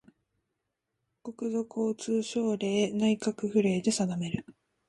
[1.21, 4.47] 国土交通省令・内閣府令で定める